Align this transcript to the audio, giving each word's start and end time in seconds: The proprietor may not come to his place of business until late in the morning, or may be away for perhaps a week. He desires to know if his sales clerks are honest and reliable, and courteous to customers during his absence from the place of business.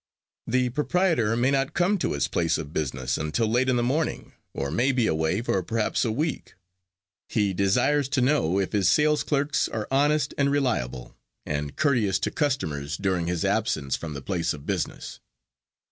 The 0.47 0.69
proprietor 0.69 1.37
may 1.37 1.51
not 1.51 1.75
come 1.75 1.99
to 1.99 2.13
his 2.13 2.27
place 2.27 2.57
of 2.57 2.73
business 2.73 3.19
until 3.19 3.47
late 3.47 3.69
in 3.69 3.75
the 3.75 3.83
morning, 3.83 4.33
or 4.51 4.71
may 4.71 4.91
be 4.91 5.05
away 5.05 5.43
for 5.43 5.61
perhaps 5.61 6.03
a 6.03 6.11
week. 6.11 6.55
He 7.29 7.53
desires 7.53 8.09
to 8.17 8.21
know 8.21 8.57
if 8.59 8.71
his 8.71 8.89
sales 8.89 9.21
clerks 9.21 9.69
are 9.69 9.87
honest 9.91 10.33
and 10.39 10.49
reliable, 10.49 11.13
and 11.45 11.75
courteous 11.75 12.17
to 12.21 12.31
customers 12.31 12.97
during 12.97 13.27
his 13.27 13.45
absence 13.45 13.95
from 13.95 14.15
the 14.15 14.23
place 14.23 14.53
of 14.53 14.65
business. 14.65 15.19